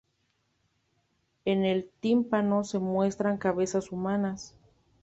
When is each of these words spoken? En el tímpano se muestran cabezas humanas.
En 1.45 1.63
el 1.63 1.91
tímpano 1.99 2.63
se 2.63 2.79
muestran 2.79 3.37
cabezas 3.37 3.91
humanas. 3.91 4.55